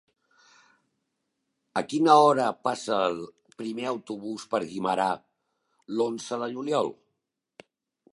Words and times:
A 1.81 1.83
quina 1.91 2.15
hora 2.21 2.47
passa 2.69 2.97
el 3.09 3.19
primer 3.61 3.85
autobús 3.91 4.47
per 4.55 4.61
Guimerà 4.71 5.07
l'onze 5.99 6.41
de 6.45 6.49
juliol? 6.57 6.91